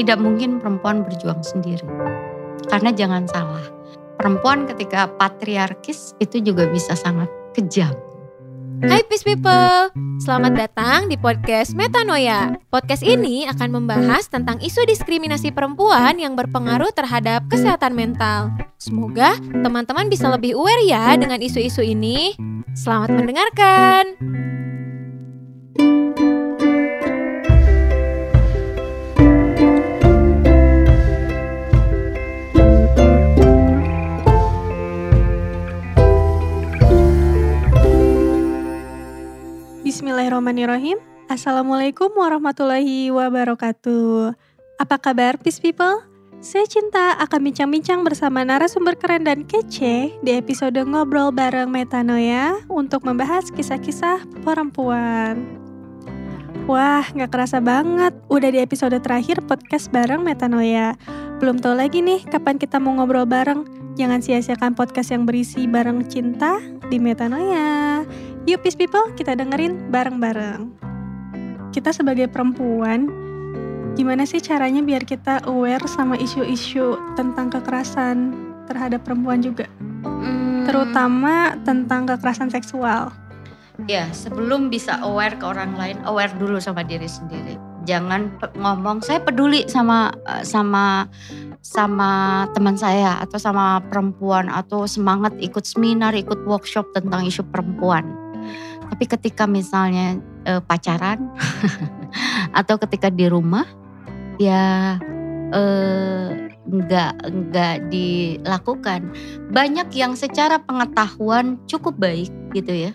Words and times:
tidak 0.00 0.16
mungkin 0.16 0.56
perempuan 0.56 1.04
berjuang 1.04 1.44
sendiri. 1.44 1.84
Karena 2.72 2.88
jangan 2.88 3.28
salah, 3.28 3.68
perempuan 4.16 4.64
ketika 4.64 5.12
patriarkis 5.20 6.16
itu 6.24 6.40
juga 6.40 6.64
bisa 6.72 6.96
sangat 6.96 7.28
kejam. 7.52 7.92
Hai 8.80 9.04
Peace 9.04 9.20
People, 9.20 9.92
selamat 10.24 10.56
datang 10.56 11.12
di 11.12 11.20
podcast 11.20 11.76
Metanoia. 11.76 12.56
Podcast 12.72 13.04
ini 13.04 13.44
akan 13.44 13.76
membahas 13.76 14.24
tentang 14.32 14.56
isu 14.64 14.88
diskriminasi 14.88 15.52
perempuan 15.52 16.16
yang 16.16 16.32
berpengaruh 16.32 16.88
terhadap 16.96 17.44
kesehatan 17.52 17.92
mental. 17.92 18.48
Semoga 18.80 19.36
teman-teman 19.52 20.08
bisa 20.08 20.32
lebih 20.32 20.56
aware 20.56 20.80
ya 20.80 21.12
dengan 21.20 21.44
isu-isu 21.44 21.84
ini. 21.84 22.32
Selamat 22.72 23.12
mendengarkan. 23.12 24.16
Bismillahirrahmanirrahim. 40.40 40.96
Assalamualaikum 41.28 42.08
warahmatullahi 42.16 43.12
wabarakatuh. 43.12 44.32
Apa 44.80 44.96
kabar 44.96 45.36
Peace 45.36 45.60
People? 45.60 46.00
Saya 46.40 46.64
Cinta 46.64 47.12
akan 47.20 47.44
bincang-bincang 47.44 48.00
bersama 48.00 48.40
narasumber 48.40 48.96
keren 48.96 49.28
dan 49.28 49.44
kece 49.44 50.16
di 50.24 50.32
episode 50.32 50.80
Ngobrol 50.80 51.28
Bareng 51.28 51.68
Metanoia 51.68 52.56
untuk 52.72 53.04
membahas 53.04 53.52
kisah-kisah 53.52 54.24
perempuan. 54.40 55.44
Wah, 56.64 57.04
nggak 57.04 57.36
kerasa 57.36 57.60
banget. 57.60 58.16
Udah 58.32 58.48
di 58.48 58.64
episode 58.64 58.96
terakhir 58.96 59.44
podcast 59.44 59.92
bareng 59.92 60.24
Metanoia. 60.24 60.96
Belum 61.36 61.60
tahu 61.60 61.76
lagi 61.76 62.00
nih 62.00 62.24
kapan 62.24 62.56
kita 62.56 62.80
mau 62.80 62.96
ngobrol 62.96 63.28
bareng. 63.28 63.68
Jangan 64.00 64.24
sia-siakan 64.24 64.72
podcast 64.72 65.12
yang 65.12 65.28
berisi 65.28 65.68
bareng 65.68 66.08
cinta 66.08 66.56
di 66.88 66.96
Metanoia. 66.96 68.08
Yuk 68.50 68.66
Peace 68.66 68.74
People, 68.74 69.14
kita 69.14 69.38
dengerin 69.38 69.94
bareng-bareng. 69.94 70.74
Kita 71.70 71.94
sebagai 71.94 72.26
perempuan, 72.26 73.06
gimana 73.94 74.26
sih 74.26 74.42
caranya 74.42 74.82
biar 74.82 75.06
kita 75.06 75.46
aware 75.46 75.86
sama 75.86 76.18
isu-isu 76.18 76.98
tentang 77.14 77.46
kekerasan 77.46 78.34
terhadap 78.66 79.06
perempuan 79.06 79.38
juga? 79.38 79.70
Hmm, 80.02 80.66
Terutama 80.66 81.62
tentang 81.62 82.10
kekerasan 82.10 82.50
seksual. 82.50 83.14
ya 83.86 84.10
sebelum 84.10 84.66
bisa 84.66 84.98
aware 84.98 85.38
ke 85.38 85.46
orang 85.46 85.78
lain, 85.78 86.02
aware 86.02 86.34
dulu 86.34 86.58
sama 86.58 86.82
diri 86.82 87.06
sendiri. 87.06 87.54
Jangan 87.86 88.34
ngomong 88.58 88.98
saya 88.98 89.22
peduli 89.22 89.62
sama 89.70 90.10
eh, 90.26 90.42
sama 90.42 91.06
sama 91.62 92.44
teman 92.50 92.74
saya 92.74 93.22
atau 93.22 93.38
sama 93.38 93.78
perempuan 93.88 94.50
atau 94.50 94.90
semangat 94.90 95.38
ikut 95.38 95.62
seminar, 95.62 96.18
ikut 96.18 96.44
workshop 96.50 96.90
tentang 96.92 97.24
isu 97.24 97.46
perempuan. 97.46 98.19
Tapi 98.90 99.04
ketika 99.06 99.46
misalnya 99.46 100.18
eh, 100.44 100.60
pacaran 100.60 101.30
atau 102.60 102.76
ketika 102.82 103.08
di 103.08 103.30
rumah 103.30 103.64
ya 104.36 104.98
eh, 105.54 106.50
nggak 106.70 107.14
nggak 107.26 107.76
dilakukan. 107.90 109.10
Banyak 109.50 109.90
yang 109.94 110.14
secara 110.14 110.62
pengetahuan 110.62 111.58
cukup 111.66 111.98
baik 111.98 112.30
gitu 112.54 112.90
ya. 112.90 112.92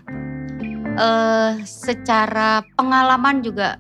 Eh, 0.96 1.52
secara 1.68 2.64
pengalaman 2.80 3.44
juga 3.44 3.76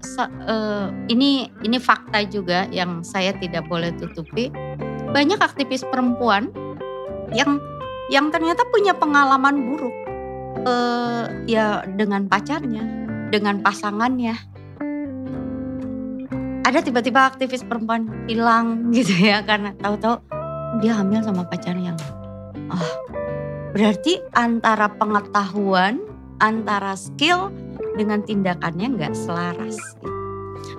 eh, 0.47 0.88
ini 1.08 1.47
ini 1.63 1.77
fakta 1.80 2.27
juga 2.27 2.67
yang 2.75 3.02
saya 3.08 3.31
tidak 3.39 3.63
boleh 3.71 3.95
tutupi. 3.95 4.52
Banyak 5.16 5.39
aktivis 5.39 5.88
perempuan 5.88 6.52
yang 7.31 7.63
yang 8.11 8.30
ternyata 8.30 8.67
punya 8.69 8.93
pengalaman 8.93 9.66
buruk 9.66 10.05
eh 10.64 11.23
ya 11.49 11.83
dengan 11.83 12.32
pacarnya, 12.32 12.83
dengan 13.30 13.60
pasangannya. 13.60 14.36
Ada 16.66 16.82
tiba-tiba 16.82 17.30
aktivis 17.30 17.61
perempuan 17.61 18.26
hilang 18.26 18.80
gitu 18.98 19.14
ya 19.20 19.44
karena 19.44 19.76
tahu-tahu 19.77 20.21
dia 20.80 20.95
hamil 20.95 21.21
sama 21.23 21.44
pacarnya. 21.48 21.95
Oh, 22.71 22.92
berarti 23.76 24.23
antara 24.33 24.89
pengetahuan, 24.95 26.02
antara 26.39 26.95
skill 26.95 27.52
dengan 27.99 28.23
tindakannya 28.23 28.95
nggak 28.95 29.14
selaras. 29.14 29.77
gitu. 29.99 30.15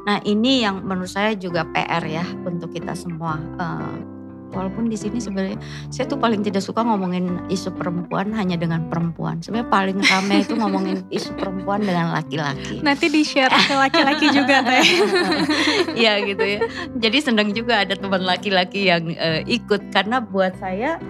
Nah 0.06 0.22
ini 0.22 0.62
yang 0.62 0.86
menurut 0.86 1.10
saya 1.10 1.34
juga 1.34 1.66
PR 1.74 2.02
ya 2.06 2.26
untuk 2.46 2.70
kita 2.70 2.94
semua. 2.94 3.42
Eh, 3.58 4.15
walaupun 4.52 4.86
di 4.86 4.98
sini 4.98 5.18
sebenarnya 5.18 5.58
saya 5.90 6.06
tuh 6.06 6.18
paling 6.18 6.42
tidak 6.42 6.62
suka 6.62 6.82
ngomongin 6.84 7.42
isu 7.50 7.74
perempuan 7.74 8.30
hanya 8.34 8.54
dengan 8.58 8.86
perempuan. 8.86 9.42
Sebenarnya 9.42 9.70
paling 9.70 9.98
ramai 10.02 10.42
itu 10.42 10.54
ngomongin 10.54 11.02
isu 11.10 11.34
perempuan 11.34 11.82
dengan 11.82 12.14
laki-laki. 12.14 12.82
Nanti 12.82 13.10
di-share 13.10 13.52
ke 13.52 13.74
laki-laki 13.74 14.26
juga 14.30 14.62
teh. 14.68 14.86
Iya 15.96 16.22
gitu 16.26 16.44
ya. 16.44 16.60
Jadi 16.98 17.18
senang 17.22 17.50
juga 17.56 17.82
ada 17.82 17.94
teman 17.96 18.22
laki-laki 18.22 18.90
yang 18.90 19.10
eh, 19.14 19.42
ikut 19.48 19.90
karena 19.90 20.22
buat 20.22 20.54
saya 20.58 21.00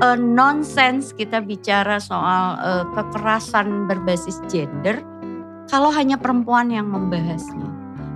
eh, 0.00 0.18
nonsense 0.18 1.12
kita 1.14 1.44
bicara 1.44 2.00
soal 2.00 2.58
eh, 2.60 2.84
kekerasan 2.96 3.86
berbasis 3.90 4.40
gender 4.48 4.98
kalau 5.70 5.94
hanya 5.94 6.18
perempuan 6.18 6.68
yang 6.74 6.90
membahasnya. 6.90 7.70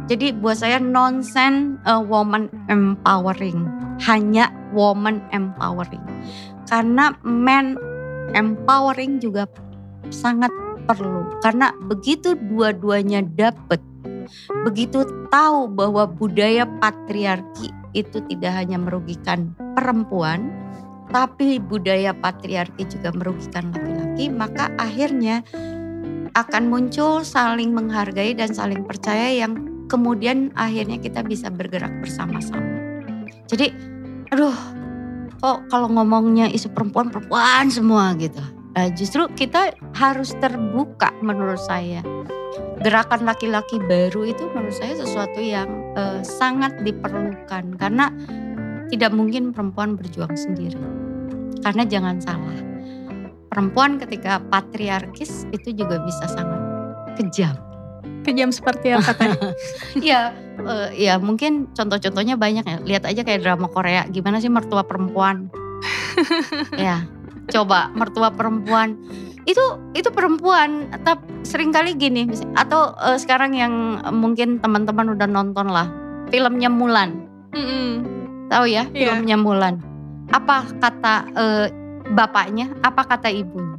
Jadi 0.05 0.37
buat 0.37 0.61
saya 0.61 0.77
nonsense 0.83 1.81
eh, 1.89 2.03
woman 2.05 2.51
empowering, 2.69 3.65
hanya 4.03 4.51
woman 4.75 5.23
empowering. 5.31 6.03
Karena 6.67 7.15
man 7.23 7.79
empowering 8.35 9.23
juga 9.23 9.47
sangat 10.11 10.51
perlu 10.85 11.41
karena 11.41 11.73
begitu 11.89 12.37
dua-duanya 12.37 13.25
dapet 13.25 13.81
begitu 14.65 15.05
tahu 15.29 15.69
bahwa 15.69 16.09
budaya 16.09 16.65
patriarki 16.81 17.73
itu 17.95 18.21
tidak 18.27 18.53
hanya 18.59 18.81
merugikan 18.81 19.55
perempuan, 19.79 20.51
tapi 21.15 21.63
budaya 21.63 22.11
patriarki 22.17 22.89
juga 22.91 23.15
merugikan 23.15 23.71
laki-laki, 23.71 24.27
maka 24.33 24.73
akhirnya 24.81 25.47
akan 26.35 26.67
muncul 26.67 27.23
saling 27.23 27.71
menghargai 27.71 28.35
dan 28.35 28.51
saling 28.51 28.83
percaya 28.83 29.31
yang 29.31 29.87
kemudian 29.87 30.51
akhirnya 30.59 30.99
kita 30.99 31.23
bisa 31.23 31.47
bergerak 31.53 31.95
bersama-sama. 32.03 32.74
Jadi, 33.49 33.69
aduh, 34.33 34.57
kok 35.41 35.69
kalau 35.69 35.89
ngomongnya 35.93 36.49
isu 36.49 36.73
perempuan-perempuan 36.73 37.69
semua 37.69 38.17
gitu. 38.17 38.41
Nah, 38.75 38.91
justru 38.97 39.29
kita 39.39 39.77
harus 39.95 40.35
terbuka 40.43 41.15
menurut 41.23 41.61
saya 41.63 42.03
gerakan 42.83 43.25
laki-laki 43.25 43.79
baru 43.81 44.29
itu 44.29 44.45
menurut 44.51 44.75
saya 44.75 44.99
sesuatu 44.99 45.39
yang 45.39 45.69
eh, 45.95 46.21
sangat 46.27 46.83
diperlukan 46.83 47.79
karena 47.79 48.11
tidak 48.91 49.11
mungkin 49.15 49.55
perempuan 49.55 49.97
berjuang 49.97 50.35
sendiri. 50.35 50.79
Karena 51.65 51.89
jangan 51.89 52.21
salah, 52.21 52.61
perempuan 53.49 53.97
ketika 53.97 54.43
patriarkis 54.53 55.49
itu 55.55 55.73
juga 55.73 56.03
bisa 56.05 56.29
sangat 56.29 56.61
kejam. 57.17 57.57
Kejam 58.25 58.51
seperti 58.51 58.97
apa 58.97 59.13
teh? 59.13 59.31
Iya, 60.07 60.33
eh, 60.59 60.89
ya 60.97 61.21
mungkin 61.21 61.69
contoh-contohnya 61.71 62.35
banyak 62.35 62.65
ya. 62.65 62.77
Lihat 62.81 63.05
aja 63.05 63.21
kayak 63.21 63.45
drama 63.45 63.69
Korea, 63.69 64.09
gimana 64.09 64.41
sih 64.41 64.49
mertua 64.49 64.83
perempuan? 64.83 65.53
ya, 66.81 67.05
coba 67.53 67.93
mertua 67.93 68.33
perempuan 68.33 68.97
itu 69.45 69.61
itu 69.93 70.09
perempuan, 70.09 70.89
tapi 71.05 71.21
sering 71.45 71.69
kali 71.69 71.93
gini, 71.93 72.25
mis- 72.25 72.49
atau 72.57 72.97
eh, 72.97 73.21
sekarang 73.21 73.53
yang 73.53 73.73
mungkin 74.11 74.57
teman-teman 74.57 75.13
udah 75.13 75.29
nonton 75.29 75.69
lah, 75.69 75.85
filmnya 76.33 76.73
Mulan, 76.73 77.29
Mm-mm. 77.53 78.01
tahu 78.49 78.65
ya 78.65 78.89
Iya. 78.97 79.13
filmnya 79.13 79.37
Mulan? 79.37 79.85
Apa 80.33 80.65
kata 80.81 81.15
eh, 81.37 81.67
bapaknya? 82.17 82.73
Apa 82.81 83.05
kata 83.05 83.29
ibunya? 83.29 83.77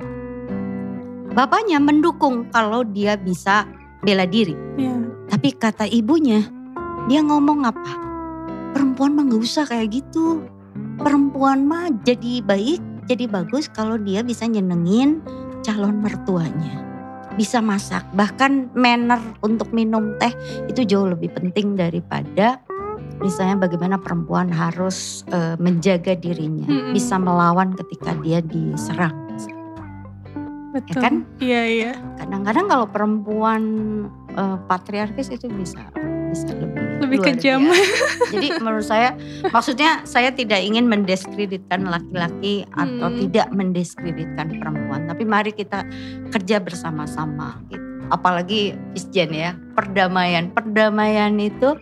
Bapaknya 1.34 1.82
mendukung 1.82 2.46
kalau 2.54 2.86
dia 2.86 3.18
bisa 3.18 3.66
bela 4.06 4.30
diri. 4.30 4.54
Iya. 4.78 4.96
Tapi 5.28 5.58
kata 5.58 5.90
ibunya, 5.90 6.46
dia 7.10 7.26
ngomong 7.26 7.66
apa? 7.66 7.94
Perempuan 8.78 9.18
mah 9.18 9.26
gak 9.26 9.42
usah 9.42 9.66
kayak 9.66 10.00
gitu. 10.00 10.46
Perempuan 11.02 11.66
mah 11.66 11.90
jadi 12.06 12.46
baik, 12.46 12.80
jadi 13.10 13.26
bagus 13.26 13.68
kalau 13.68 13.98
dia 13.98 14.22
bisa 14.22 14.46
nyenengin 14.46 15.20
calon 15.66 16.00
mertuanya. 16.00 16.86
Bisa 17.36 17.60
masak, 17.60 18.08
bahkan 18.16 18.72
manner 18.78 19.20
untuk 19.44 19.74
minum 19.76 20.16
teh 20.24 20.32
itu 20.72 20.88
jauh 20.88 21.12
lebih 21.12 21.36
penting 21.36 21.76
daripada 21.76 22.64
misalnya 23.20 23.68
bagaimana 23.68 24.00
perempuan 24.00 24.48
harus 24.52 25.28
eh, 25.32 25.56
menjaga 25.60 26.16
dirinya, 26.16 26.68
Mm-mm. 26.68 26.94
bisa 26.96 27.20
melawan 27.20 27.76
ketika 27.76 28.16
dia 28.24 28.40
diserang. 28.40 29.25
Betul. 30.76 31.00
kan? 31.00 31.14
Iya 31.40 31.62
iya. 31.64 31.92
Kadang-kadang 32.20 32.66
kalau 32.68 32.86
perempuan 32.86 33.62
eh, 34.30 34.58
patriarkis 34.68 35.32
itu 35.32 35.48
bisa 35.48 35.80
bisa 36.28 36.52
lebih 36.52 36.84
Lebih 37.00 37.18
kejam. 37.24 37.64
biasa. 37.64 37.80
Jadi 38.36 38.48
menurut 38.60 38.84
saya 38.84 39.10
maksudnya 39.50 40.04
saya 40.04 40.32
tidak 40.32 40.60
ingin 40.60 40.84
mendiskreditkan 40.86 41.88
laki-laki 41.88 42.68
atau 42.72 43.08
Hmm. 43.08 43.20
tidak 43.24 43.48
mendiskreditkan 43.52 44.60
perempuan, 44.60 45.08
tapi 45.08 45.24
mari 45.24 45.52
kita 45.52 45.88
kerja 46.30 46.60
bersama-sama 46.60 47.56
gitu. 47.68 47.84
Apalagi 48.12 48.76
Isjen 48.94 49.32
ya, 49.32 49.56
perdamaian. 49.74 50.52
Perdamaian 50.52 51.40
itu 51.40 51.80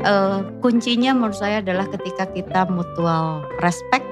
eh, 0.00 0.38
kuncinya 0.58 1.12
menurut 1.12 1.36
saya 1.36 1.60
adalah 1.60 1.84
ketika 1.86 2.24
kita 2.26 2.64
mutual 2.66 3.44
respect, 3.60 4.04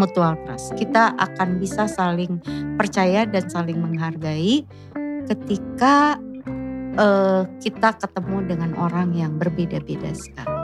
mutual 0.00 0.40
trust. 0.48 0.72
Kita 0.80 1.12
akan 1.20 1.60
bisa 1.60 1.84
saling 1.84 2.40
percaya 2.80 3.28
dan 3.28 3.44
saling 3.52 3.76
menghargai 3.76 4.64
ketika 5.28 6.16
eh, 6.96 7.42
kita 7.62 7.94
ketemu 8.00 8.50
dengan 8.50 8.74
orang 8.74 9.14
yang 9.14 9.38
berbeda-beda 9.38 10.10
sekali. 10.10 10.58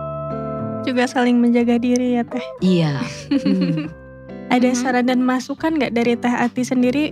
Juga 0.83 1.07
saling 1.07 1.39
menjaga 1.39 1.79
diri 1.79 2.19
ya 2.19 2.25
teh. 2.27 2.47
Iya. 2.65 2.99
Hmm. 3.31 3.87
Ada 4.47 4.71
Mhm. 4.71 4.79
saran 4.79 5.07
dan 5.11 5.21
masukan 5.27 5.75
nggak 5.75 5.91
dari 5.95 6.15
Teh 6.15 6.31
Ati 6.31 6.63
sendiri 6.63 7.11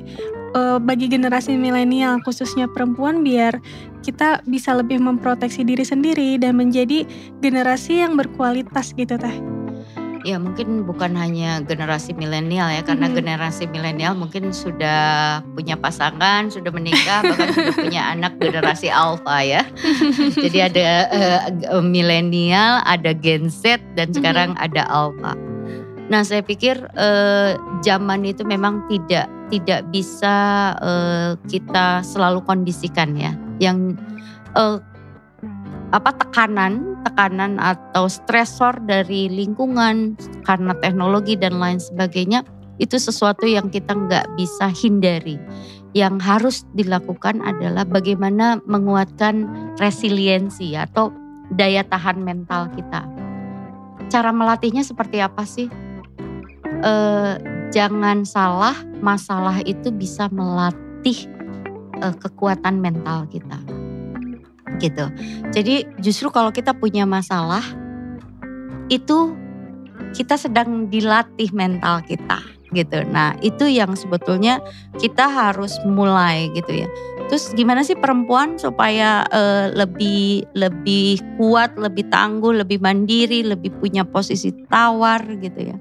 eh, 0.55 0.79
bagi 0.79 1.11
generasi 1.11 1.59
milenial 1.59 2.23
khususnya 2.23 2.71
perempuan 2.71 3.27
biar 3.27 3.59
kita 4.07 4.39
bisa 4.47 4.71
lebih 4.79 5.03
memproteksi 5.03 5.67
diri 5.67 5.83
sendiri 5.83 6.39
dan 6.39 6.55
menjadi 6.55 7.03
generasi 7.43 8.07
yang 8.07 8.15
berkualitas 8.15 8.95
gitu 8.95 9.19
Teh. 9.19 9.54
Ya 10.25 10.41
mungkin 10.41 10.89
bukan 10.89 11.13
hanya 11.21 11.61
generasi 11.61 12.17
milenial 12.17 12.73
ya, 12.73 12.81
karena 12.81 13.13
Mhm. 13.13 13.15
generasi 13.21 13.69
milenial 13.69 14.17
mungkin 14.17 14.57
sudah 14.57 15.45
punya 15.53 15.77
pasangan, 15.77 16.49
sudah 16.49 16.73
menikah, 16.73 17.21
bahkan 17.21 17.53
sudah 17.53 17.77
punya 17.93 18.03
anak 18.09 18.33
generasi 18.41 18.89
alpha 18.89 19.45
ya. 19.45 19.69
Jadi 20.33 20.59
ada 20.65 20.89
eh, 21.13 21.39
milenial, 21.85 22.81
ada 22.89 23.13
Gen 23.13 23.53
Z, 23.53 23.85
dan 24.01 24.17
sekarang 24.17 24.57
ada 24.57 24.89
alpha. 24.89 25.37
Nah 26.09 26.25
saya 26.25 26.41
pikir 26.41 26.81
eh, 26.97 27.61
zaman 27.85 28.25
itu 28.25 28.49
memang 28.49 28.81
tidak 28.89 29.29
tidak 29.53 29.85
bisa 29.93 30.35
eh, 30.81 31.37
kita 31.53 32.01
selalu 32.01 32.41
kondisikan 32.49 33.13
ya, 33.13 33.37
yang 33.61 33.93
eh, 34.57 34.81
apa 35.95 36.11
tekanan 36.19 36.99
tekanan 37.07 37.63
atau 37.63 38.11
stresor 38.11 38.75
dari 38.91 39.31
lingkungan 39.31 40.19
karena 40.43 40.75
teknologi 40.83 41.39
dan 41.39 41.63
lain 41.63 41.79
sebagainya 41.79 42.43
itu 42.83 42.99
sesuatu 42.99 43.47
yang 43.47 43.71
kita 43.71 43.95
nggak 43.95 44.27
bisa 44.35 44.67
hindari. 44.75 45.39
Yang 45.95 46.15
harus 46.27 46.57
dilakukan 46.75 47.39
adalah 47.39 47.87
bagaimana 47.87 48.59
menguatkan 48.67 49.47
resiliensi 49.79 50.75
atau 50.75 51.15
daya 51.55 51.87
tahan 51.87 52.19
mental 52.19 52.67
kita. 52.75 53.07
Cara 54.11 54.35
melatihnya 54.35 54.83
seperti 54.83 55.23
apa 55.23 55.47
sih? 55.47 55.71
Eh, 56.83 57.35
jangan 57.71 58.27
salah, 58.27 58.75
masalah 58.99 59.63
itu 59.63 59.95
bisa 59.95 60.27
melatih 60.35 61.31
eh, 62.03 62.15
kekuatan 62.19 62.83
mental 62.83 63.31
kita 63.31 63.84
gitu. 64.79 65.11
Jadi 65.55 65.87
justru 66.03 66.31
kalau 66.31 66.51
kita 66.51 66.75
punya 66.75 67.05
masalah 67.05 67.63
itu 68.93 69.35
kita 70.15 70.39
sedang 70.39 70.87
dilatih 70.91 71.51
mental 71.51 72.03
kita 72.07 72.43
gitu. 72.75 73.07
Nah, 73.07 73.39
itu 73.41 73.71
yang 73.71 73.95
sebetulnya 73.95 74.59
kita 74.99 75.31
harus 75.31 75.79
mulai 75.87 76.51
gitu 76.53 76.85
ya. 76.85 76.89
Terus 77.31 77.55
gimana 77.55 77.87
sih 77.87 77.95
perempuan 77.95 78.59
supaya 78.59 79.25
eh, 79.31 79.71
lebih 79.73 80.45
lebih 80.59 81.23
kuat, 81.39 81.79
lebih 81.79 82.11
tangguh, 82.11 82.53
lebih 82.53 82.83
mandiri, 82.83 83.47
lebih 83.47 83.71
punya 83.79 84.03
posisi 84.03 84.51
tawar 84.67 85.23
gitu 85.39 85.73
ya. 85.73 85.77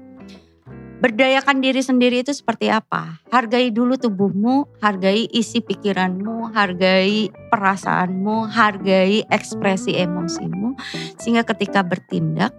Berdayakan 0.94 1.58
diri 1.58 1.82
sendiri 1.82 2.22
itu 2.22 2.30
seperti 2.30 2.70
apa? 2.70 3.18
Hargai 3.34 3.74
dulu 3.74 3.98
tubuhmu, 3.98 4.78
hargai 4.78 5.26
isi 5.34 5.58
pikiranmu, 5.58 6.54
hargai 6.54 7.28
perasaanmu, 7.50 8.46
hargai 8.46 9.26
ekspresi 9.26 9.98
emosimu, 9.98 10.78
sehingga 11.18 11.42
ketika 11.42 11.82
bertindak 11.82 12.54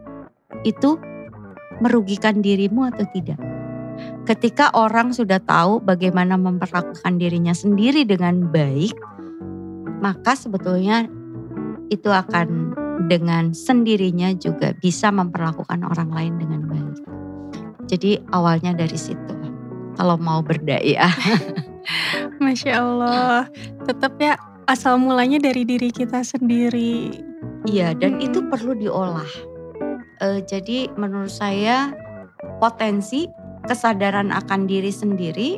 itu 0.68 1.00
merugikan 1.80 2.44
dirimu 2.44 2.92
atau 2.92 3.08
tidak. 3.16 3.40
Ketika 4.28 4.76
orang 4.76 5.16
sudah 5.16 5.40
tahu 5.40 5.80
bagaimana 5.80 6.36
memperlakukan 6.36 7.16
dirinya 7.16 7.56
sendiri 7.56 8.04
dengan 8.04 8.52
baik, 8.52 8.94
maka 10.04 10.36
sebetulnya 10.36 11.08
itu 11.88 12.12
akan 12.12 12.76
dengan 13.08 13.56
sendirinya 13.56 14.36
juga 14.36 14.76
bisa 14.76 15.08
memperlakukan 15.14 15.88
orang 15.88 16.10
lain 16.12 16.34
dengan 16.36 16.62
baik. 16.68 17.25
Jadi 17.86 18.18
awalnya 18.34 18.74
dari 18.74 18.98
situ. 18.98 19.36
Kalau 19.96 20.20
mau 20.20 20.42
berdaya. 20.42 21.08
Masya 22.44 22.74
Allah. 22.82 23.48
Tetap 23.86 24.18
ya 24.20 24.36
asal 24.66 24.98
mulanya 24.98 25.38
dari 25.38 25.64
diri 25.64 25.94
kita 25.94 26.26
sendiri. 26.26 27.22
Iya, 27.66 27.98
dan 27.98 28.18
Mm-mm. 28.18 28.26
itu 28.30 28.40
perlu 28.46 28.78
diolah. 28.78 29.30
Eh, 30.22 30.40
jadi 30.46 30.90
menurut 30.98 31.32
saya 31.32 31.94
potensi 32.62 33.26
kesadaran 33.66 34.30
akan 34.30 34.70
diri 34.70 34.94
sendiri, 34.94 35.58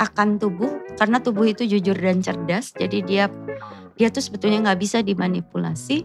akan 0.00 0.40
tubuh, 0.40 0.72
karena 0.96 1.20
tubuh 1.20 1.48
itu 1.48 1.68
jujur 1.68 1.96
dan 1.96 2.24
cerdas. 2.24 2.72
Jadi 2.76 3.04
dia 3.04 3.28
dia 3.96 4.08
tuh 4.08 4.24
sebetulnya 4.24 4.72
nggak 4.72 4.80
bisa 4.80 5.04
dimanipulasi. 5.04 6.04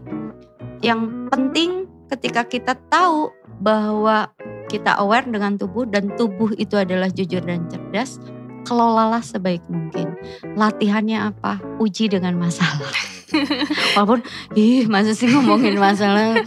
Yang 0.84 1.00
penting 1.32 1.70
ketika 2.12 2.46
kita 2.46 2.74
tahu 2.92 3.32
bahwa 3.58 4.30
kita 4.68 5.00
aware 5.00 5.24
dengan 5.24 5.56
tubuh 5.56 5.88
dan 5.88 6.12
tubuh 6.14 6.52
itu 6.60 6.76
adalah 6.76 7.08
jujur 7.08 7.40
dan 7.40 7.66
cerdas, 7.72 8.20
kelolalah 8.68 9.24
sebaik 9.24 9.64
mungkin. 9.72 10.12
Latihannya 10.54 11.32
apa? 11.32 11.58
Uji 11.80 12.12
dengan 12.12 12.36
masalah. 12.36 12.92
Walaupun, 13.96 14.24
ih 14.56 14.88
masa 14.88 15.12
sih 15.12 15.28
ngomongin 15.28 15.76
masalah. 15.76 16.40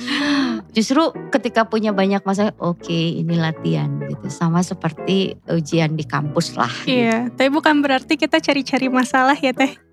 Justru 0.74 1.14
ketika 1.30 1.66
punya 1.66 1.94
banyak 1.94 2.22
masalah, 2.26 2.54
oke 2.58 2.94
ini 2.94 3.38
latihan 3.38 3.90
gitu. 4.06 4.30
Sama 4.30 4.62
seperti 4.62 5.38
ujian 5.50 5.98
di 5.98 6.06
kampus 6.06 6.58
lah. 6.58 6.72
gitu. 6.86 7.06
Iya, 7.06 7.30
tapi 7.34 7.50
bukan 7.50 7.82
berarti 7.82 8.18
kita 8.18 8.38
cari-cari 8.42 8.88
masalah 8.90 9.38
ya 9.38 9.54
teh. 9.54 9.91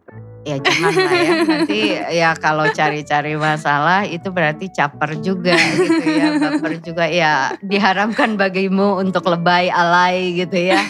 Ya 0.48 0.56
jangan 0.64 0.94
lah 0.96 1.12
ya. 1.12 1.32
Nanti 1.44 1.80
ya 2.16 2.30
kalau 2.40 2.64
cari-cari 2.72 3.36
masalah 3.36 4.08
itu 4.08 4.32
berarti 4.32 4.72
caper 4.72 5.20
juga 5.20 5.52
gitu 5.76 6.04
ya. 6.08 6.26
Baper 6.40 6.72
juga 6.80 7.04
ya 7.04 7.52
diharamkan 7.60 8.40
bagimu 8.40 8.96
untuk 8.96 9.28
lebay 9.28 9.68
alay 9.68 10.40
gitu 10.40 10.72
ya. 10.72 10.80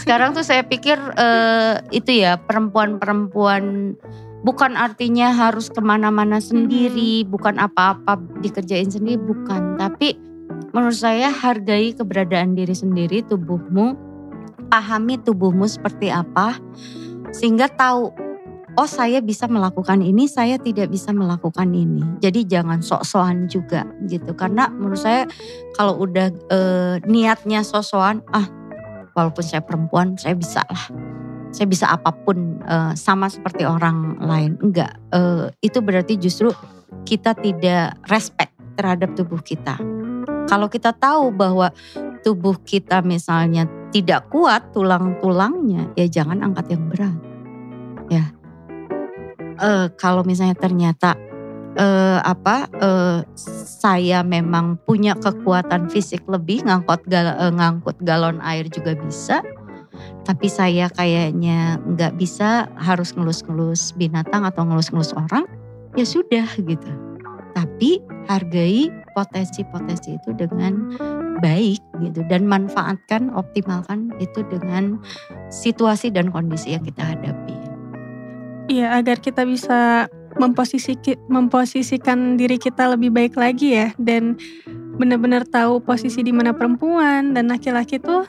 Sekarang 0.00 0.32
tuh 0.32 0.40
saya 0.40 0.64
pikir 0.64 0.96
eh, 1.20 1.84
itu 1.92 2.24
ya 2.24 2.40
perempuan-perempuan 2.40 3.92
bukan 4.44 4.76
artinya 4.76 5.32
harus 5.36 5.68
ke 5.68 5.84
mana-mana 5.84 6.40
sendiri, 6.40 7.28
bukan 7.28 7.60
apa-apa 7.60 8.16
dikerjain 8.40 8.88
sendiri, 8.88 9.20
bukan. 9.20 9.76
Tapi 9.76 10.16
menurut 10.72 10.96
saya 10.96 11.28
hargai 11.28 11.92
keberadaan 11.92 12.56
diri 12.56 12.72
sendiri, 12.72 13.20
tubuhmu, 13.24 13.96
pahami 14.72 15.20
tubuhmu 15.20 15.64
seperti 15.64 16.12
apa, 16.12 16.56
sehingga 17.32 17.72
tahu 17.72 18.23
oh 18.74 18.88
saya 18.88 19.22
bisa 19.22 19.46
melakukan 19.46 20.02
ini, 20.02 20.26
saya 20.26 20.58
tidak 20.58 20.90
bisa 20.90 21.14
melakukan 21.14 21.70
ini. 21.70 22.02
Jadi 22.18 22.46
jangan 22.46 22.82
sok-sokan 22.82 23.46
juga 23.46 23.86
gitu. 24.10 24.34
Karena 24.34 24.70
menurut 24.70 24.98
saya 24.98 25.26
kalau 25.78 26.02
udah 26.02 26.28
eh, 26.30 26.94
niatnya 27.06 27.62
sok-sokan, 27.62 28.22
ah 28.34 28.46
walaupun 29.14 29.44
saya 29.46 29.62
perempuan 29.62 30.18
saya 30.18 30.34
bisa 30.34 30.62
lah. 30.66 30.86
Saya 31.54 31.70
bisa 31.70 31.86
apa 31.86 32.10
pun 32.10 32.58
eh, 32.66 32.92
sama 32.98 33.30
seperti 33.30 33.62
orang 33.62 34.18
lain. 34.18 34.58
Enggak, 34.58 34.98
eh, 35.14 35.54
itu 35.62 35.78
berarti 35.78 36.18
justru 36.18 36.50
kita 37.06 37.34
tidak 37.38 37.94
respect 38.10 38.54
terhadap 38.74 39.14
tubuh 39.14 39.38
kita. 39.38 39.78
Kalau 40.44 40.68
kita 40.68 40.92
tahu 40.92 41.32
bahwa 41.32 41.72
tubuh 42.20 42.58
kita 42.64 43.00
misalnya 43.00 43.64
tidak 43.94 44.28
kuat 44.28 44.74
tulang-tulangnya, 44.74 45.94
ya 45.94 46.06
jangan 46.10 46.42
angkat 46.42 46.74
yang 46.74 46.84
berat. 46.90 47.16
Ya, 48.12 48.33
eh, 49.60 49.86
kalau 49.98 50.22
misalnya 50.26 50.56
ternyata 50.56 51.14
eh, 51.74 52.18
apa 52.22 52.70
eh, 52.78 53.18
saya 53.78 54.22
memang 54.22 54.78
punya 54.86 55.18
kekuatan 55.18 55.90
fisik 55.90 56.22
lebih 56.30 56.62
ngangkut 56.66 57.02
gal- 57.10 57.38
eh, 57.38 57.52
ngangkut 57.52 57.98
galon 58.02 58.38
air 58.42 58.66
juga 58.70 58.94
bisa 58.98 59.42
tapi 60.24 60.48
saya 60.48 60.88
kayaknya 60.88 61.78
nggak 61.84 62.16
bisa 62.16 62.66
harus 62.80 63.12
ngelus-ngelus 63.12 63.92
binatang 63.94 64.42
atau 64.42 64.64
ngelus-ngelus 64.64 65.12
orang 65.14 65.44
ya 65.94 66.06
sudah 66.08 66.48
gitu. 66.56 66.90
Tapi 67.54 68.02
hargai 68.26 68.90
potensi-potensi 69.14 70.18
itu 70.18 70.34
dengan 70.34 70.90
baik 71.38 71.78
gitu. 72.02 72.26
Dan 72.26 72.50
manfaatkan 72.50 73.30
optimalkan 73.30 74.10
itu 74.18 74.42
dengan 74.50 74.98
situasi 75.54 76.10
dan 76.10 76.34
kondisi 76.34 76.74
yang 76.74 76.82
kita 76.82 77.14
hadapi 77.14 77.63
Iya, 78.68 78.96
agar 78.96 79.20
kita 79.20 79.44
bisa 79.44 80.08
memposisi 80.34 80.98
memposisikan 81.30 82.34
diri 82.34 82.58
kita 82.58 82.90
lebih 82.96 83.14
baik 83.14 83.38
lagi 83.38 83.78
ya 83.78 83.94
dan 84.02 84.34
benar-benar 84.98 85.46
tahu 85.46 85.78
posisi 85.78 86.26
di 86.26 86.34
mana 86.34 86.54
perempuan 86.54 87.34
dan 87.34 87.50
laki-laki 87.50 88.02
tuh 88.02 88.26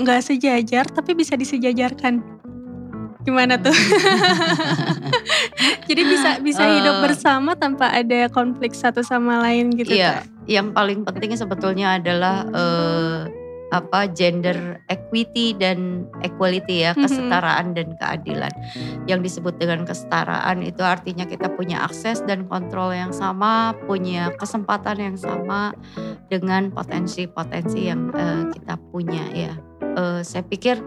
nggak 0.00 0.20
se 0.20 0.36
sejajar 0.36 0.84
tapi 0.90 1.16
bisa 1.16 1.36
disejajarkan. 1.36 2.40
Gimana 3.20 3.60
tuh? 3.60 3.72
Jadi 5.88 6.02
bisa 6.08 6.40
bisa 6.40 6.64
uh, 6.64 6.72
hidup 6.72 6.96
bersama 7.04 7.52
tanpa 7.52 7.92
ada 7.92 8.32
konflik 8.32 8.72
satu 8.72 9.04
sama 9.04 9.44
lain 9.44 9.68
gitu 9.76 9.92
iya 9.92 10.24
yang 10.50 10.74
paling 10.74 11.06
penting 11.06 11.36
sebetulnya 11.36 12.00
adalah 12.00 12.42
uh, 12.50 13.30
apa 13.70 14.10
gender 14.10 14.82
equity 14.90 15.54
dan 15.54 16.10
equality 16.26 16.84
ya, 16.84 16.92
mm-hmm. 16.92 17.06
kesetaraan 17.06 17.66
dan 17.72 17.94
keadilan. 17.96 18.52
Yang 19.06 19.20
disebut 19.30 19.54
dengan 19.62 19.86
kesetaraan 19.86 20.66
itu 20.66 20.82
artinya 20.82 21.24
kita 21.24 21.50
punya 21.54 21.86
akses 21.86 22.22
dan 22.26 22.50
kontrol 22.50 22.90
yang 22.90 23.14
sama, 23.14 23.72
punya 23.86 24.34
kesempatan 24.34 24.98
yang 24.98 25.16
sama 25.16 25.72
dengan 26.26 26.74
potensi-potensi 26.74 27.86
yang 27.86 28.10
uh, 28.10 28.50
kita 28.50 28.74
punya 28.90 29.24
ya. 29.30 29.54
Uh, 29.98 30.22
saya 30.22 30.46
pikir 30.46 30.78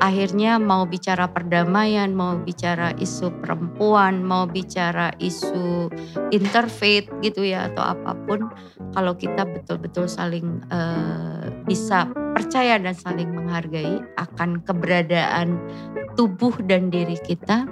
akhirnya 0.00 0.56
mau 0.56 0.88
bicara 0.88 1.28
perdamaian, 1.28 2.12
mau 2.12 2.36
bicara 2.40 2.96
isu 2.96 3.32
perempuan, 3.44 4.24
mau 4.24 4.48
bicara 4.48 5.12
isu 5.20 5.92
interfaith 6.32 7.08
gitu 7.20 7.44
ya 7.44 7.68
atau 7.72 7.84
apa 7.84 8.16
pun, 8.24 8.48
kalau 8.96 9.12
kita 9.16 9.44
betul-betul 9.44 10.08
saling 10.08 10.64
uh, 10.72 11.52
bisa 11.68 12.08
percaya 12.36 12.80
dan 12.80 12.96
saling 12.96 13.28
menghargai 13.32 14.00
akan 14.16 14.60
keberadaan 14.64 15.60
tubuh 16.16 16.52
dan 16.64 16.88
diri 16.88 17.20
kita, 17.24 17.68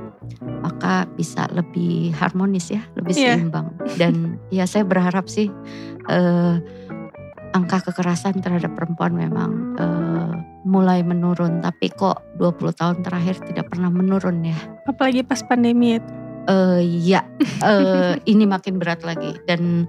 maka 0.61 1.09
bisa 1.17 1.49
lebih 1.53 2.13
harmonis 2.17 2.73
ya, 2.73 2.85
lebih 2.97 3.17
yeah. 3.17 3.37
seimbang. 3.41 3.73
Dan 3.97 4.37
ya 4.53 4.69
saya 4.69 4.85
berharap 4.85 5.29
sih 5.29 5.49
uh, 6.09 6.57
angka 7.55 7.89
kekerasan 7.91 8.41
terhadap 8.43 8.73
perempuan 8.77 9.15
memang 9.17 9.79
uh, 9.79 10.35
mulai 10.65 11.05
menurun 11.05 11.61
tapi 11.61 11.93
kok 11.93 12.25
20 12.41 12.81
tahun 12.81 12.97
terakhir 13.05 13.37
tidak 13.45 13.71
pernah 13.71 13.93
menurun 13.93 14.43
ya. 14.43 14.57
Apalagi 14.89 15.23
pas 15.23 15.45
pandemi 15.45 16.01
itu. 16.01 16.13
Uh, 16.45 16.77
ya, 16.85 17.25
uh, 17.65 18.21
ini 18.33 18.45
makin 18.45 18.77
berat 18.77 19.01
lagi 19.01 19.33
dan 19.49 19.89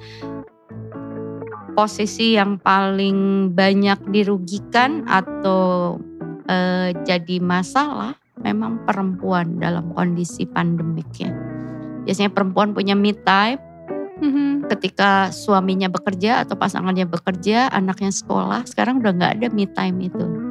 posisi 1.76 2.40
yang 2.40 2.56
paling 2.64 3.52
banyak 3.52 4.00
dirugikan 4.08 5.04
atau 5.04 6.00
uh, 6.48 6.90
jadi 7.04 7.44
masalah 7.44 8.16
memang 8.40 8.80
perempuan 8.88 9.60
dalam 9.60 9.92
kondisi 9.92 10.48
pandemik 10.48 11.12
ya. 11.20 11.36
Biasanya 12.08 12.32
perempuan 12.32 12.72
punya 12.72 12.96
me 12.96 13.12
time 13.12 13.60
mm-hmm. 14.24 14.72
ketika 14.72 15.36
suaminya 15.36 15.92
bekerja 15.92 16.48
atau 16.48 16.56
pasangannya 16.56 17.04
bekerja, 17.04 17.68
anaknya 17.68 18.16
sekolah. 18.16 18.64
Sekarang 18.64 19.04
udah 19.04 19.12
nggak 19.12 19.34
ada 19.44 19.48
me 19.52 19.68
time 19.68 20.08
itu 20.08 20.45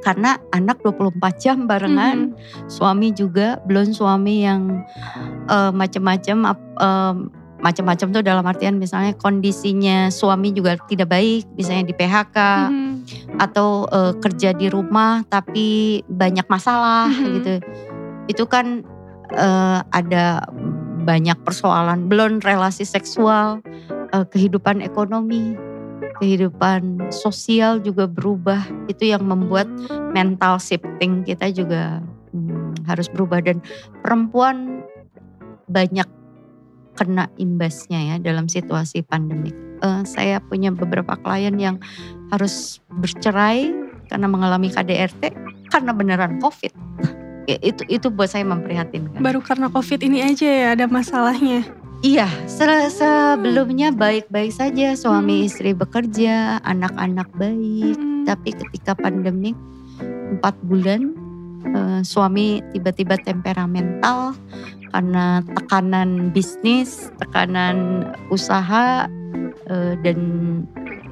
karena 0.00 0.40
anak 0.56 0.80
24 0.80 1.20
jam 1.36 1.68
barengan, 1.68 2.32
hmm. 2.32 2.68
suami 2.72 3.12
juga 3.12 3.60
belum 3.68 3.92
suami 3.92 4.44
yang 4.44 4.84
uh, 5.48 5.72
macam-macam 5.72 6.56
uh, 6.80 7.14
macam-macam 7.60 8.08
tuh 8.08 8.24
dalam 8.24 8.44
artian 8.48 8.80
misalnya 8.80 9.12
kondisinya 9.20 10.08
suami 10.08 10.56
juga 10.56 10.80
tidak 10.88 11.12
baik, 11.12 11.44
misalnya 11.54 11.92
di 11.92 11.94
PHK 11.94 12.38
hmm. 12.72 12.94
atau 13.36 13.84
uh, 13.92 14.16
kerja 14.16 14.56
di 14.56 14.72
rumah 14.72 15.20
tapi 15.28 16.00
banyak 16.08 16.48
masalah 16.48 17.12
hmm. 17.12 17.32
gitu. 17.36 17.54
Itu 18.32 18.44
kan 18.48 18.82
uh, 19.36 19.84
ada 19.92 20.48
banyak 21.04 21.44
persoalan, 21.44 22.08
belum 22.08 22.40
relasi 22.40 22.88
seksual, 22.88 23.60
uh, 24.16 24.24
kehidupan 24.24 24.80
ekonomi 24.80 25.69
kehidupan 26.20 27.10
sosial 27.10 27.80
juga 27.80 28.04
berubah. 28.06 28.62
Itu 28.86 29.08
yang 29.08 29.26
membuat 29.26 29.66
mental 30.12 30.60
shifting 30.60 31.24
kita 31.24 31.50
juga 31.50 32.04
hmm, 32.36 32.84
harus 32.86 33.08
berubah 33.08 33.40
dan 33.40 33.64
perempuan 34.04 34.84
banyak 35.66 36.06
kena 37.00 37.32
imbasnya 37.40 38.14
ya 38.14 38.16
dalam 38.20 38.46
situasi 38.46 39.00
pandemik. 39.00 39.56
Uh, 39.80 40.04
saya 40.04 40.44
punya 40.44 40.68
beberapa 40.68 41.16
klien 41.24 41.56
yang 41.56 41.80
harus 42.28 42.84
bercerai 43.00 43.72
karena 44.12 44.28
mengalami 44.28 44.68
KDRT 44.68 45.32
karena 45.72 45.96
beneran 45.96 46.36
COVID. 46.44 46.72
Itu 47.48 47.82
itu 47.88 48.06
buat 48.12 48.28
saya 48.28 48.44
memprihatinkan. 48.44 49.24
Baru 49.24 49.40
karena 49.40 49.72
COVID 49.72 50.04
ini 50.04 50.20
aja 50.20 50.46
ya 50.46 50.66
ada 50.76 50.84
masalahnya. 50.84 51.79
Iya, 52.00 52.32
se 52.48 52.64
sebelumnya 52.88 53.92
baik-baik 53.92 54.56
saja 54.56 54.96
suami 54.96 55.44
hmm. 55.44 55.48
istri 55.52 55.76
bekerja, 55.76 56.56
anak-anak 56.64 57.28
baik. 57.36 58.00
Hmm. 58.00 58.24
Tapi 58.24 58.56
ketika 58.56 58.96
pandemik 58.96 59.52
empat 60.32 60.56
bulan, 60.64 61.12
uh, 61.76 62.00
suami 62.00 62.64
tiba-tiba 62.72 63.20
temperamental 63.20 64.32
karena 64.96 65.44
tekanan 65.44 66.32
bisnis, 66.32 67.12
tekanan 67.20 68.08
usaha, 68.32 69.04
uh, 69.68 69.92
dan 70.00 70.18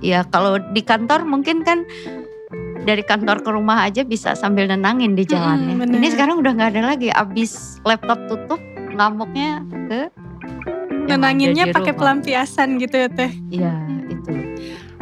ya 0.00 0.24
kalau 0.32 0.56
di 0.72 0.80
kantor 0.80 1.28
mungkin 1.28 1.68
kan 1.68 1.84
dari 2.88 3.04
kantor 3.04 3.44
ke 3.44 3.50
rumah 3.52 3.84
aja 3.84 4.08
bisa 4.08 4.32
sambil 4.32 4.64
nenangin 4.64 5.12
di 5.12 5.28
jalannya. 5.28 5.84
Hmm, 5.84 6.00
Ini 6.00 6.08
sekarang 6.16 6.40
udah 6.40 6.56
nggak 6.56 6.70
ada 6.72 6.96
lagi, 6.96 7.12
abis 7.12 7.76
laptop 7.84 8.16
tutup 8.32 8.60
ngamuknya 8.96 9.60
ke 9.92 10.08
nenanginnya 11.08 11.64
pakai 11.72 11.92
pelampiasan 11.96 12.76
gitu 12.78 12.96
ya 13.00 13.08
teh 13.08 13.32
iya 13.48 13.74
itu 14.12 14.30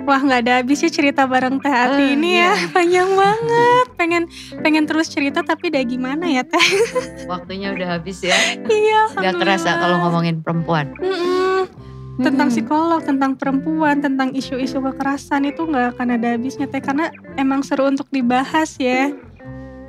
Wah 0.06 0.22
nggak 0.22 0.40
ada 0.46 0.62
habisnya 0.62 0.86
cerita 0.86 1.26
bareng 1.26 1.58
Teh 1.58 1.66
Ati 1.66 1.98
uh, 1.98 2.14
ini 2.14 2.38
ya. 2.38 2.54
iya. 2.54 2.62
ya 2.62 2.66
panjang 2.78 3.10
banget. 3.10 3.86
Pengen 3.98 4.22
pengen 4.62 4.84
terus 4.86 5.10
cerita 5.10 5.42
tapi 5.42 5.66
udah 5.66 5.82
gimana 5.82 6.30
ya 6.30 6.46
Teh? 6.46 6.62
Waktunya 7.34 7.74
udah 7.74 7.98
habis 7.98 8.22
ya. 8.22 8.38
iya. 8.70 9.10
Gak 9.10 9.34
terasa 9.34 9.82
kalau 9.82 10.06
ngomongin 10.06 10.46
perempuan. 10.46 10.94
Mm 11.02 11.10
-mm. 11.10 11.58
Tentang 12.22 12.54
psikolog, 12.54 13.02
tentang 13.02 13.34
perempuan, 13.34 13.98
tentang 13.98 14.30
isu-isu 14.30 14.78
kekerasan 14.78 15.50
itu 15.50 15.66
nggak 15.66 15.98
akan 15.98 16.14
ada 16.22 16.38
habisnya 16.38 16.70
Teh 16.70 16.78
karena 16.78 17.10
emang 17.34 17.66
seru 17.66 17.90
untuk 17.90 18.06
dibahas 18.14 18.78
ya 18.78 19.10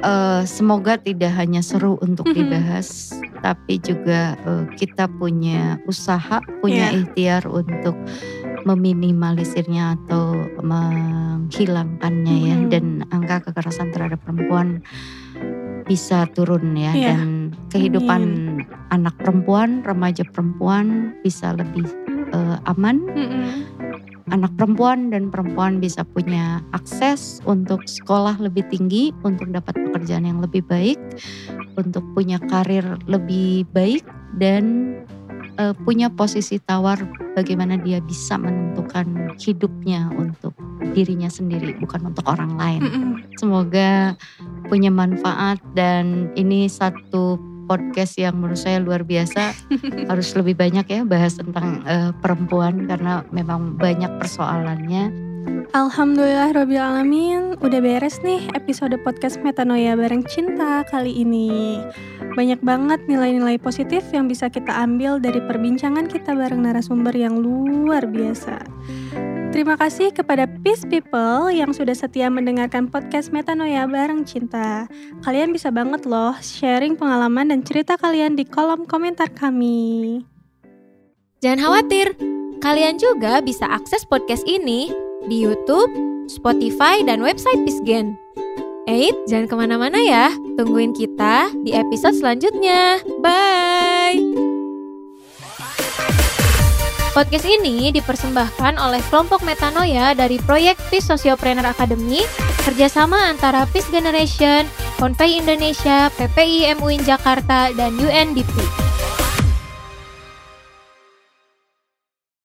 uh, 0.03 0.43
semoga 0.45 0.97
tidak 0.99 1.33
hanya 1.37 1.61
seru 1.63 1.97
untuk 2.01 2.29
dibahas, 2.29 3.13
tapi 3.45 3.81
juga 3.81 4.37
uh, 4.45 4.65
kita 4.75 5.09
punya 5.09 5.81
usaha, 5.89 6.41
punya 6.61 6.91
yeah. 6.91 6.97
ikhtiar 7.01 7.43
untuk 7.49 7.95
meminimalisirnya 8.67 9.95
atau 9.95 10.35
menghilangkannya 10.59 12.35
mm. 12.35 12.45
ya, 12.45 12.55
dan 12.67 12.85
angka 13.13 13.49
kekerasan 13.49 13.95
terhadap 13.95 14.19
perempuan 14.25 14.83
bisa 15.87 16.27
turun 16.35 16.75
ya, 16.75 16.91
yeah. 16.91 17.15
dan 17.15 17.55
kehidupan 17.71 18.21
Amin. 18.59 18.67
anak 18.91 19.15
perempuan, 19.23 19.85
remaja 19.87 20.27
perempuan 20.27 21.15
bisa 21.23 21.55
lebih 21.55 21.87
uh, 22.35 22.59
aman. 22.67 22.99
Mm 23.07 23.27
-mm 23.31 23.76
anak 24.31 24.51
perempuan 24.59 25.09
dan 25.09 25.31
perempuan 25.31 25.79
bisa 25.79 26.03
punya 26.03 26.59
akses 26.75 27.39
untuk 27.47 27.83
sekolah 27.87 28.35
lebih 28.43 28.67
tinggi, 28.67 29.15
untuk 29.23 29.47
dapat 29.51 29.75
pekerjaan 29.77 30.27
yang 30.27 30.39
lebih 30.43 30.63
baik, 30.67 30.99
untuk 31.79 32.03
punya 32.11 32.41
karir 32.51 32.83
lebih 33.07 33.63
baik 33.71 34.03
dan 34.35 34.95
uh, 35.57 35.73
punya 35.85 36.11
posisi 36.11 36.59
tawar 36.59 36.99
bagaimana 37.33 37.79
dia 37.79 38.03
bisa 38.03 38.35
menentukan 38.35 39.37
hidupnya 39.39 40.09
untuk 40.15 40.53
dirinya 40.91 41.29
sendiri 41.29 41.77
bukan 41.77 42.11
untuk 42.11 42.25
orang 42.27 42.57
lain. 42.57 42.81
Semoga 43.37 44.17
punya 44.67 44.91
manfaat 44.91 45.61
dan 45.77 46.33
ini 46.35 46.67
satu 46.67 47.39
podcast 47.67 48.15
yang 48.15 48.39
menurut 48.39 48.57
saya 48.57 48.79
luar 48.79 49.03
biasa. 49.03 49.51
Harus 50.09 50.31
lebih 50.33 50.55
banyak 50.55 50.87
ya 50.87 51.01
bahas 51.03 51.35
tentang 51.35 51.83
uh, 51.83 52.15
perempuan 52.23 52.87
karena 52.87 53.27
memang 53.29 53.75
banyak 53.75 54.09
persoalannya. 54.17 55.27
Alhamdulillah 55.75 56.55
Robil 56.55 56.79
Alamin. 56.79 57.59
Udah 57.59 57.79
beres 57.83 58.23
nih 58.23 58.47
episode 58.55 58.95
podcast 59.03 59.39
Metanoia 59.43 59.99
bareng 59.99 60.23
Cinta 60.23 60.87
kali 60.87 61.11
ini. 61.23 61.83
Banyak 62.39 62.63
banget 62.63 63.03
nilai-nilai 63.11 63.59
positif 63.59 64.07
yang 64.15 64.31
bisa 64.31 64.47
kita 64.47 64.71
ambil 64.71 65.19
dari 65.19 65.43
perbincangan 65.43 66.07
kita 66.07 66.31
bareng 66.31 66.63
narasumber 66.63 67.11
yang 67.11 67.39
luar 67.43 68.07
biasa 68.07 68.63
Terima 69.47 69.79
kasih 69.79 70.11
kepada 70.11 70.45
Peace 70.61 70.83
People 70.85 71.49
yang 71.49 71.71
sudah 71.71 71.95
setia 71.95 72.27
mendengarkan 72.27 72.91
podcast 72.91 73.31
Metanoia 73.31 73.87
bareng 73.87 74.27
Cinta. 74.27 74.85
Kalian 75.23 75.55
bisa 75.55 75.71
banget 75.71 76.03
loh 76.03 76.35
sharing 76.43 76.99
pengalaman 76.99 77.49
dan 77.49 77.63
cerita 77.63 77.95
kalian 77.95 78.35
di 78.35 78.43
kolom 78.43 78.83
komentar 78.85 79.31
kami. 79.31 80.21
Jangan 81.41 81.63
khawatir, 81.63 82.17
kalian 82.59 82.97
juga 82.99 83.39
bisa 83.39 83.65
akses 83.69 84.03
podcast 84.03 84.43
ini 84.45 84.91
di 85.31 85.43
YouTube, 85.45 85.89
Spotify, 86.27 87.01
dan 87.05 87.23
website 87.23 87.61
Pisgen. 87.63 88.17
Eits, 88.87 89.19
jangan 89.27 89.51
ke 89.51 89.55
mana-mana 89.59 89.99
ya. 89.99 90.31
Tungguin 90.55 90.95
kita 90.95 91.51
di 91.61 91.75
episode 91.75 92.15
selanjutnya. 92.15 93.03
Bye! 93.19 94.46
Podcast 97.17 97.49
ini 97.49 97.89
dipersembahkan 97.89 98.77
oleh 98.77 99.01
kelompok 99.09 99.41
Metanoia 99.41 100.13
dari 100.13 100.37
proyek 100.37 100.77
Peace 100.93 101.09
Sociopreneur 101.09 101.65
Academy, 101.65 102.21
kerjasama 102.61 103.33
antara 103.33 103.65
Peace 103.73 103.89
Generation, 103.89 104.69
Konvei 105.01 105.41
Indonesia, 105.41 106.13
PPI 106.13 106.77
MUIN 106.77 107.01
Jakarta, 107.01 107.73
dan 107.73 107.97
UNDP. 107.97 108.86